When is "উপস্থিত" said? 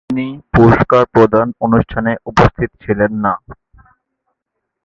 2.25-2.69